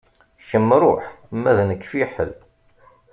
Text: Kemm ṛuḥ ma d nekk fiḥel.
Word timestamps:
Kemm 0.47 0.69
ṛuḥ 0.81 1.03
ma 1.39 1.51
d 1.57 1.59
nekk 1.69 1.83
fiḥel. 1.91 2.31